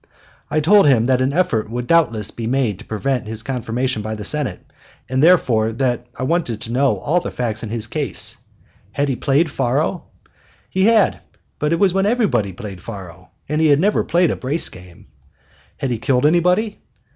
[0.49, 4.15] I told him that an effort would doubtless be made to prevent his confirmation by
[4.15, 4.65] the Senate,
[5.07, 8.37] and therefore that I wanted to know all the facts in his case.
[8.93, 10.05] Had he played faro?
[10.71, 11.19] He had;
[11.59, 15.05] but it was when everybody played faro, and he had never played a brace game.
[15.77, 16.79] Had he killed anybody?